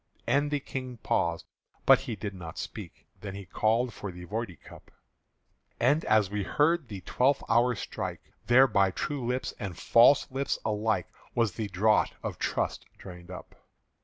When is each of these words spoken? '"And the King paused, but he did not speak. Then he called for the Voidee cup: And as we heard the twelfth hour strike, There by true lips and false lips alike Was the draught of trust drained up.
'"And 0.35 0.49
the 0.49 0.59
King 0.59 0.97
paused, 0.97 1.45
but 1.85 1.99
he 1.99 2.15
did 2.15 2.33
not 2.33 2.57
speak. 2.57 3.05
Then 3.19 3.35
he 3.35 3.45
called 3.45 3.93
for 3.93 4.11
the 4.11 4.23
Voidee 4.25 4.59
cup: 4.59 4.89
And 5.79 6.03
as 6.05 6.31
we 6.31 6.41
heard 6.41 6.87
the 6.87 7.01
twelfth 7.01 7.43
hour 7.47 7.75
strike, 7.75 8.33
There 8.47 8.65
by 8.65 8.89
true 8.89 9.23
lips 9.23 9.53
and 9.59 9.77
false 9.77 10.25
lips 10.31 10.57
alike 10.65 11.05
Was 11.35 11.51
the 11.51 11.67
draught 11.67 12.15
of 12.23 12.39
trust 12.39 12.87
drained 12.97 13.29
up. 13.29 13.53